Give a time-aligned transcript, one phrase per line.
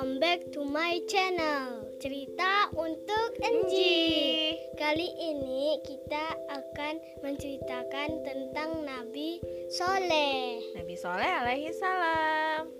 [0.00, 9.44] Welcome back to my channel Cerita untuk Enji Kali ini kita akan menceritakan tentang Nabi
[9.68, 12.72] Soleh Nabi Soleh alaihi salam.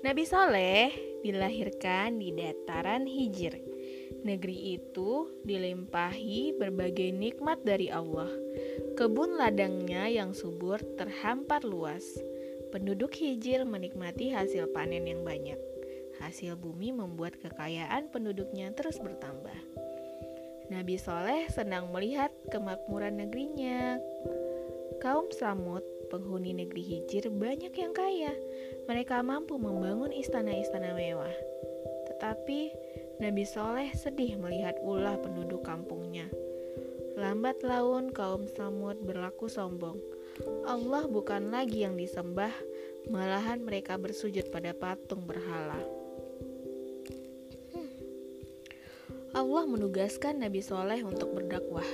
[0.00, 0.88] Nabi Soleh
[1.20, 3.71] dilahirkan di dataran Hijr.
[4.22, 8.30] Negeri itu dilimpahi berbagai nikmat dari Allah.
[8.94, 12.06] Kebun ladangnya yang subur terhampar luas.
[12.70, 15.58] Penduduk Hijr menikmati hasil panen yang banyak.
[16.22, 19.58] Hasil bumi membuat kekayaan penduduknya terus bertambah.
[20.72, 24.00] Nabi Soleh senang melihat kemakmuran negerinya.
[25.02, 28.32] Kaum Samud, penghuni negeri Hijir, banyak yang kaya.
[28.86, 31.34] Mereka mampu membangun istana-istana mewah.
[32.08, 32.72] Tetapi
[33.22, 36.26] Nabi Soleh sedih melihat ulah penduduk kampungnya.
[37.14, 39.94] Lambat laun kaum Samud berlaku sombong.
[40.66, 42.50] Allah bukan lagi yang disembah,
[43.06, 45.78] malahan mereka bersujud pada patung berhala.
[49.38, 51.86] Allah menugaskan Nabi Soleh untuk berdakwah.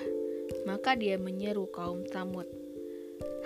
[0.64, 2.48] Maka dia menyeru kaum Samud.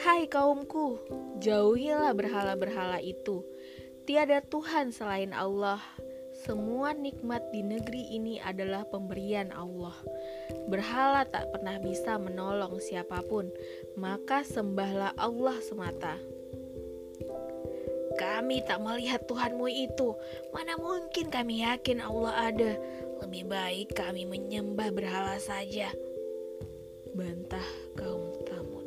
[0.06, 1.02] Hai kaumku,
[1.42, 3.42] jauhilah berhala-berhala itu.
[4.06, 5.82] Tiada Tuhan selain Allah.
[6.42, 9.94] Semua nikmat di negeri ini adalah pemberian Allah.
[10.66, 13.46] Berhala tak pernah bisa menolong siapa pun,
[13.94, 16.18] maka sembahlah Allah semata.
[18.18, 20.18] Kami tak melihat Tuhanmu itu.
[20.50, 22.72] Mana mungkin kami yakin Allah ada?
[23.22, 25.94] Lebih baik kami menyembah berhala saja.
[27.14, 28.86] Bantah kaum Samud.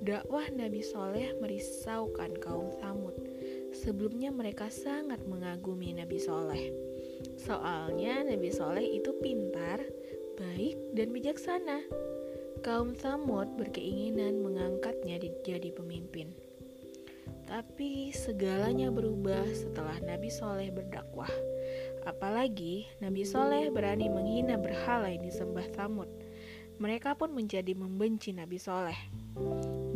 [0.00, 3.12] Dakwah Nabi Soleh merisaukan kaum Samud.
[3.80, 6.68] Sebelumnya mereka sangat mengagumi Nabi Soleh.
[7.40, 9.80] Soalnya Nabi Soleh itu pintar,
[10.36, 11.80] baik, dan bijaksana.
[12.60, 16.36] Kaum Samud berkeinginan mengangkatnya jadi pemimpin.
[17.48, 21.32] Tapi segalanya berubah setelah Nabi Soleh berdakwah.
[22.04, 26.12] Apalagi Nabi Soleh berani menghina berhala yang disembah Samud.
[26.76, 29.00] Mereka pun menjadi membenci Nabi Soleh.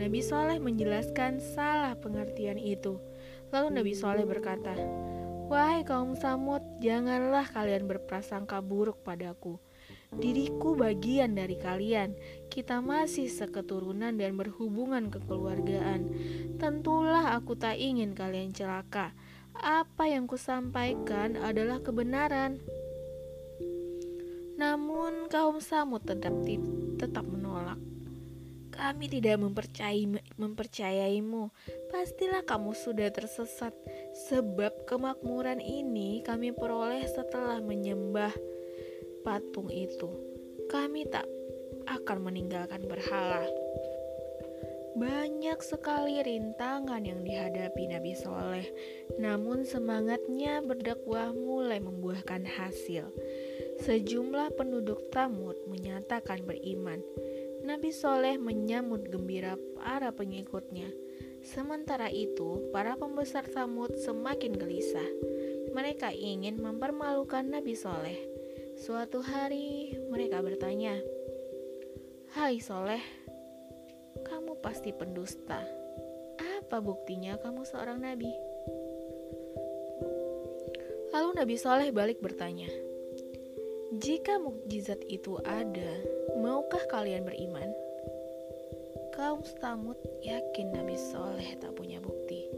[0.00, 2.96] Nabi Soleh menjelaskan salah pengertian itu.
[3.52, 4.76] Lalu Nabi Soleh berkata,
[5.44, 9.60] Wahai kaum Samud, janganlah kalian berprasangka buruk padaku.
[10.14, 12.16] Diriku bagian dari kalian.
[12.48, 16.06] Kita masih seketurunan dan berhubungan kekeluargaan.
[16.56, 19.12] Tentulah aku tak ingin kalian celaka.
[19.58, 22.62] Apa yang kusampaikan adalah kebenaran.
[24.54, 26.32] Namun kaum Samud tetap
[26.96, 27.78] tetap menolak.
[28.74, 30.04] Kami tidak mempercayai,
[30.34, 31.54] mempercayaimu.
[31.94, 33.70] Pastilah kamu sudah tersesat,
[34.26, 38.34] sebab kemakmuran ini kami peroleh setelah menyembah
[39.22, 40.10] patung itu.
[40.66, 41.30] Kami tak
[41.86, 43.46] akan meninggalkan berhala.
[44.94, 48.68] Banyak sekali rintangan yang dihadapi Nabi Soleh,
[49.18, 53.10] namun semangatnya berdakwah mulai membuahkan hasil.
[53.82, 57.02] Sejumlah penduduk Tamud menyatakan beriman.
[57.64, 60.84] Nabi Soleh menyambut gembira para pengikutnya.
[61.40, 65.08] Sementara itu, para pembesar Samud semakin gelisah.
[65.72, 68.20] Mereka ingin mempermalukan Nabi Soleh.
[68.76, 70.92] Suatu hari, mereka bertanya,
[72.36, 73.00] "Hai Soleh,
[74.28, 75.64] kamu pasti pendusta.
[76.60, 78.28] Apa buktinya kamu seorang nabi?"
[81.16, 82.68] Lalu Nabi Soleh balik bertanya,
[84.02, 85.90] "Jika mukjizat itu ada,
[86.38, 87.70] maukah kalian beriman?"
[89.14, 92.50] Kaum Samud yakin Nabi Soleh tak punya bukti,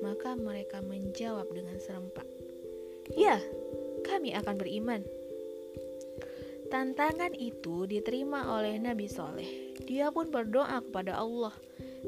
[0.00, 2.24] maka mereka menjawab dengan serempak,
[3.12, 3.36] "Ya,
[4.08, 5.04] kami akan beriman."
[6.68, 9.72] Tantangan itu diterima oleh Nabi Soleh.
[9.88, 11.56] Dia pun berdoa kepada Allah.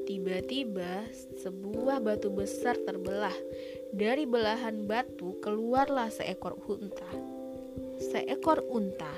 [0.05, 1.09] Tiba-tiba
[1.41, 3.33] sebuah batu besar terbelah.
[3.97, 7.30] Dari belahan batu keluarlah seekor unta.
[8.01, 9.13] Seekor unta.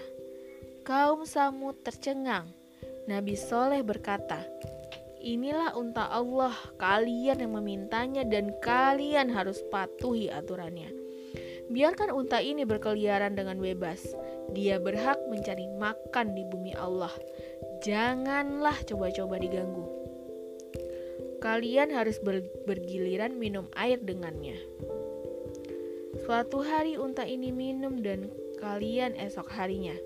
[0.82, 2.50] Kaum Samud tercengang.
[3.06, 4.42] Nabi Soleh berkata,
[5.22, 6.50] Inilah unta Allah,
[6.82, 10.90] kalian yang memintanya dan kalian harus patuhi aturannya.
[11.70, 14.02] Biarkan unta ini berkeliaran dengan bebas.
[14.50, 17.14] Dia berhak mencari makan di bumi Allah.
[17.86, 19.86] Janganlah coba-coba diganggu.
[21.38, 24.58] Kalian harus ber bergiliran minum air dengannya.
[26.26, 28.30] Suatu hari unta ini minum dan
[28.62, 29.98] kalian esok harinya.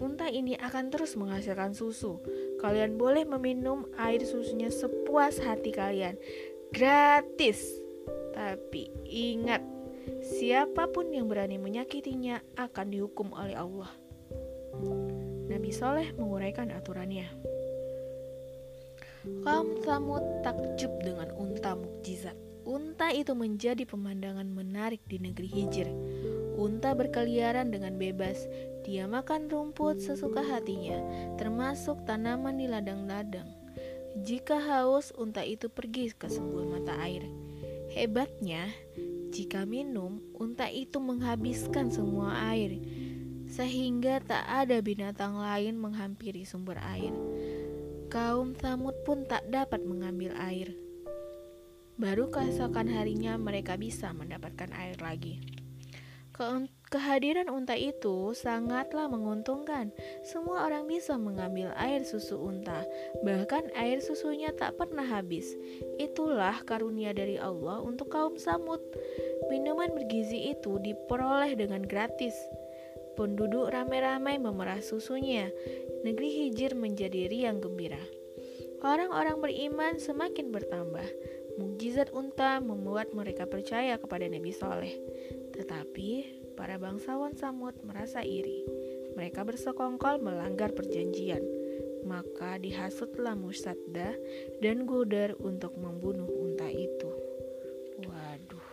[0.00, 2.18] Unta ini akan terus menghasilkan susu.
[2.58, 6.16] Kalian boleh meminum air susunya sepuas hati kalian.
[6.72, 7.60] Gratis.
[8.32, 9.60] Tapi ingat,
[10.24, 13.92] siapa pun yang berani menyakitinya akan dihukum oleh Allah.
[15.52, 17.28] Nabi Soleh menguraikan aturannya.
[19.46, 22.34] Kaum Samud takjub dengan unta mukjizat.
[22.66, 25.88] Unta itu menjadi pemandangan menarik di negeri Hijr.
[26.58, 28.48] Unta berkeliaran dengan bebas.
[28.82, 30.98] Dia makan rumput sesuka hatinya,
[31.38, 33.46] termasuk tanaman di ladang-ladang.
[34.20, 37.24] Jika haus, unta itu pergi ke sebuah mata air.
[37.88, 38.68] Hebatnya,
[39.32, 42.76] jika minum, unta itu menghabiskan semua air,
[43.48, 47.12] sehingga tak ada binatang lain menghampiri sumber air.
[48.12, 50.76] Kaum Samud pun tak dapat mengambil air.
[51.96, 55.61] Baru keesokan harinya mereka bisa mendapatkan air lagi.
[56.32, 59.92] Ke kehadiran unta itu sangatlah menguntungkan.
[60.24, 62.88] Semua orang bisa mengambil air susu unta,
[63.20, 65.52] bahkan air susunya tak pernah habis.
[66.00, 68.80] Itulah karunia dari Allah untuk kaum Samud.
[69.52, 72.32] Minuman bergizi itu diperoleh dengan gratis.
[73.12, 75.52] Penduduk ramai-ramai memerah susunya.
[76.00, 78.00] Negeri Hijir menjadi riang gembira.
[78.80, 81.06] Orang-orang beriman semakin bertambah.
[81.60, 84.96] Mukjizat unta membuat mereka percaya kepada Nabi Soleh.
[85.62, 88.66] Tetapi para bangsawan Samud merasa iri.
[89.14, 91.38] Mereka bersekongkol melanggar perjanjian.
[92.02, 94.18] Maka dihasutlah Musadda
[94.58, 97.14] dan Goder untuk membunuh unta itu.
[98.02, 98.68] Waduh.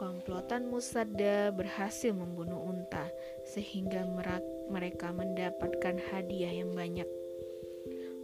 [0.00, 3.04] Komplotan Musadda berhasil membunuh unta
[3.44, 4.08] sehingga
[4.72, 7.06] mereka mendapatkan hadiah yang banyak.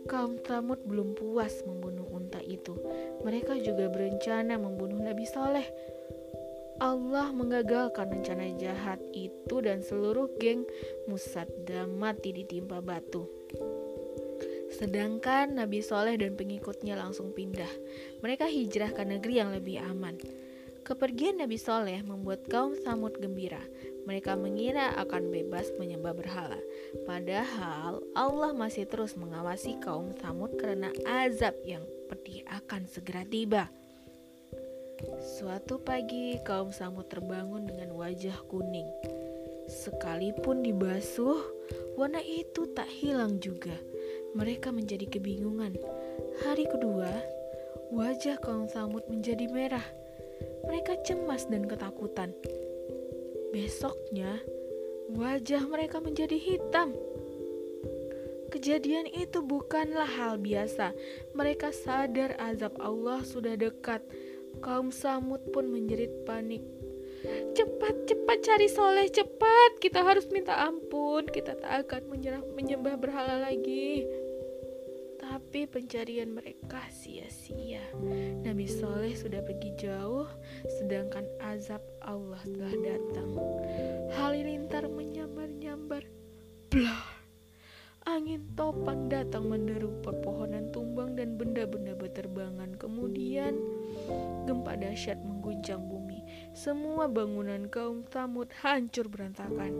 [0.08, 2.80] Kaum Samud belum puas membunuh unta itu.
[3.28, 5.68] Mereka juga berencana membunuh Nabi Soleh
[6.78, 10.62] Allah mengagalkan rencana jahat itu dan seluruh geng
[11.10, 13.26] Musadda mati ditimpa batu.
[14.78, 17.70] Sedangkan Nabi Soleh dan pengikutnya langsung pindah.
[18.22, 20.14] Mereka hijrah ke negeri yang lebih aman.
[20.86, 23.60] Kepergian Nabi Soleh membuat kaum Samud gembira.
[24.06, 26.56] Mereka mengira akan bebas menyembah berhala.
[27.04, 33.68] Padahal Allah masih terus mengawasi kaum Samud karena azab yang pedih akan segera tiba.
[35.22, 38.90] Suatu pagi, kaum Samud terbangun dengan wajah kuning.
[39.70, 41.38] Sekalipun dibasuh,
[41.94, 43.78] warna itu tak hilang juga.
[44.34, 45.78] Mereka menjadi kebingungan.
[46.42, 47.14] Hari kedua,
[47.94, 49.86] wajah kaum Samud menjadi merah.
[50.66, 52.34] Mereka cemas dan ketakutan.
[53.54, 54.42] Besoknya,
[55.14, 56.90] wajah mereka menjadi hitam.
[58.50, 60.90] Kejadian itu bukanlah hal biasa.
[61.38, 64.02] Mereka sadar azab Allah sudah dekat
[64.58, 66.62] Kaum Samud pun menjerit panik.
[67.54, 69.82] Cepat, cepat cari soleh, cepat.
[69.82, 71.26] Kita harus minta ampun.
[71.26, 74.06] Kita tak akan menyerah, menyembah berhala lagi.
[75.18, 77.82] Tapi pencarian mereka sia-sia.
[78.46, 80.30] Nabi Soleh sudah pergi jauh,
[80.78, 83.34] sedangkan azab Allah telah datang.
[84.14, 86.06] Halilintar menyambar-nyambar.
[86.70, 87.07] Blah.
[88.18, 92.74] Angin topan datang menderu pepohonan tumbang dan benda-benda berterbangan.
[92.74, 93.54] Kemudian
[94.42, 96.26] gempa dahsyat mengguncang bumi.
[96.50, 99.70] Semua bangunan kaum Tamud hancur berantakan.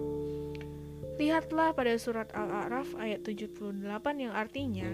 [1.19, 3.75] Lihatlah pada surat Al-A'raf ayat 78
[4.23, 4.87] yang artinya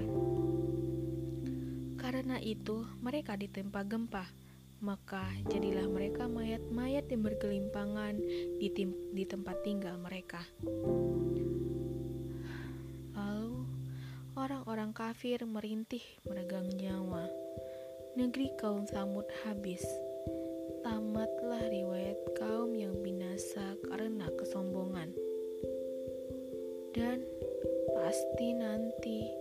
[2.00, 4.24] Karena itu mereka ditempa gempa
[4.80, 8.20] maka jadilah mereka mayat-mayat yang bergelimpangan
[8.56, 8.68] di,
[9.12, 10.44] di tempat tinggal mereka.
[14.44, 17.24] Orang-orang kafir merintih meregang nyawa.
[18.12, 19.80] Negeri kaum Samud habis.
[20.84, 25.16] Tamatlah riwayat kaum yang binasa karena kesombongan.
[26.92, 27.24] Dan
[27.96, 29.32] pasti nanti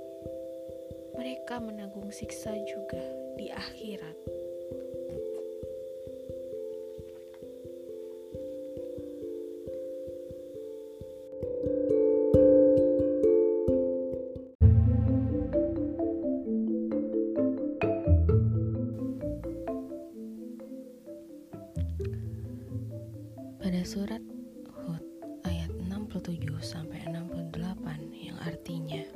[1.19, 3.03] mereka menanggung siksa juga
[3.35, 4.42] di akhirat.
[23.87, 24.19] Surat
[24.83, 24.99] Hud
[25.47, 29.07] ayat 67 sampai 68 yang artinya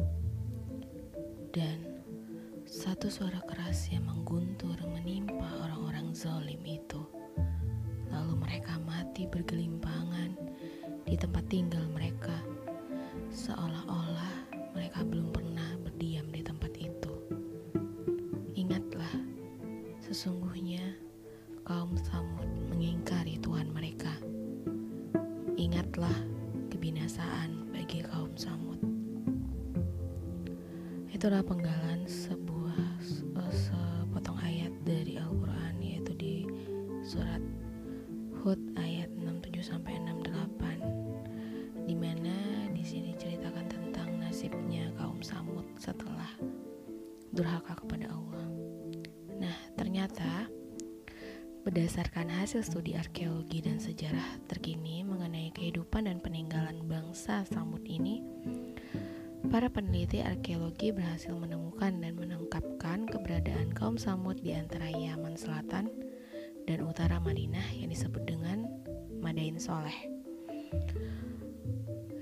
[1.51, 1.99] dan
[2.63, 7.03] satu suara keras yang mengguntur menimpa orang-orang zalim itu.
[8.07, 10.31] Lalu mereka mati bergelimpangan
[11.03, 12.39] di tempat tinggal mereka.
[13.27, 16.39] Seolah-olah mereka belum pernah berdiam di
[31.17, 32.77] Itulah penggalan sebuah
[33.41, 36.45] eh, sepotong ayat dari Al-Qur'an yaitu di
[37.01, 37.41] surat
[38.45, 46.38] Hud ayat 67 sampai 68 di mana di sini ceritakan tentang nasibnya kaum Samud setelah
[47.33, 48.45] durhaka kepada Allah.
[49.41, 50.45] Nah, ternyata
[51.65, 58.21] berdasarkan hasil studi arkeologi dan sejarah terkini mengenai kehidupan dan peninggalan bangsa Samud ini
[59.47, 65.87] para peneliti arkeologi berhasil menemukan dan menangkapkan keberadaan kaum Samud di antara Yaman Selatan
[66.67, 68.67] dan utara Madinah yang disebut dengan
[69.23, 69.95] Madain Soleh.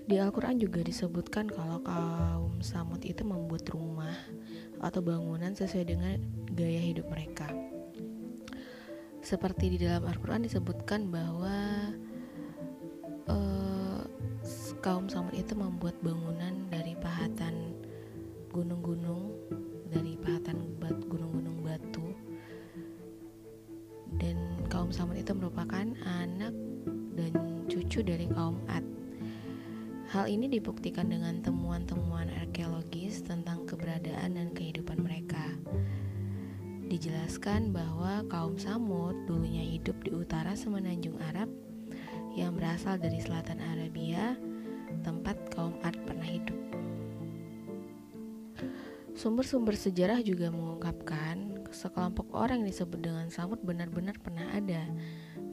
[0.06, 4.14] Di Al-Quran juga disebutkan kalau kaum Samud itu membuat rumah
[4.78, 6.22] atau bangunan sesuai dengan
[6.54, 7.50] gaya hidup mereka.
[9.26, 11.90] Seperti di dalam Al-Quran disebutkan bahwa
[13.26, 13.66] uh,
[14.86, 16.85] kaum Samud itu membuat bangunan dari
[17.16, 17.72] pahatan
[18.52, 19.32] gunung-gunung,
[19.88, 20.68] dari pahatan
[21.08, 22.12] gunung-gunung batu.
[24.20, 24.36] Dan
[24.68, 26.52] kaum Samud itu merupakan anak
[27.16, 27.32] dan
[27.72, 28.84] cucu dari kaum Ad
[30.12, 35.56] Hal ini dibuktikan dengan temuan-temuan arkeologis tentang keberadaan dan kehidupan mereka.
[36.92, 41.48] Dijelaskan bahwa kaum Samud dulunya hidup di utara semenanjung Arab
[42.36, 44.36] yang berasal dari selatan Arabia,
[45.08, 46.65] tempat kaum Ad pernah hidup.
[49.26, 54.86] Sumber-sumber sejarah juga mengungkapkan sekelompok orang yang disebut dengan Samud benar-benar pernah ada.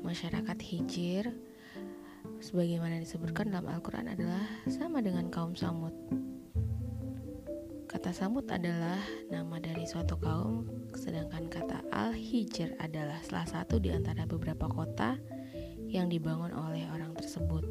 [0.05, 1.33] Masyarakat Hijir
[2.45, 5.97] sebagaimana disebutkan dalam Al-Quran adalah sama dengan kaum Samud.
[7.89, 9.01] Kata Samud adalah
[9.33, 15.17] nama dari suatu kaum, sedangkan kata Al-Hijr adalah salah satu di antara beberapa kota
[15.89, 17.65] yang dibangun oleh orang tersebut.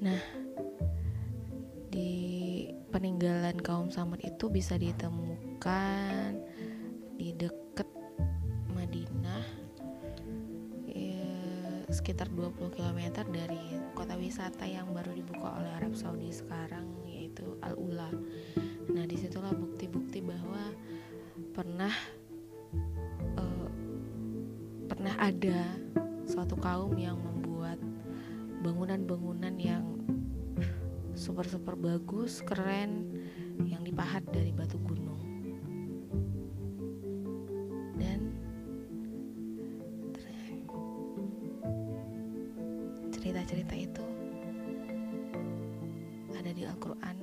[0.00, 0.43] Nah,
[2.94, 6.38] peninggalan kaum Samud itu bisa ditemukan
[7.18, 7.90] di dekat
[8.70, 9.64] Madinah
[11.94, 17.78] sekitar 20 km dari kota wisata yang baru dibuka oleh Arab Saudi sekarang yaitu Al
[17.78, 18.10] Ula.
[18.90, 20.74] Nah di situlah bukti-bukti bahwa
[21.54, 21.94] pernah
[23.38, 23.70] uh,
[24.90, 25.78] pernah ada
[26.26, 27.78] suatu kaum yang membuat
[28.66, 29.93] bangunan-bangunan yang
[31.24, 33.08] super super bagus keren
[33.64, 35.16] yang dipahat dari batu gunung.
[37.96, 38.28] Dan
[43.08, 44.04] cerita-cerita itu
[46.36, 47.16] ada di Al-Quran.